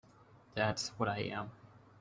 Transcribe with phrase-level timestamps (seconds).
[0.55, 1.51] That's what I am.